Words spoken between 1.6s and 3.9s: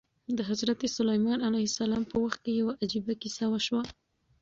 السلام په وخت کې یوه عجیبه کیسه وشوه.